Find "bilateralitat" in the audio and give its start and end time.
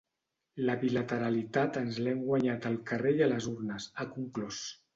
0.83-1.77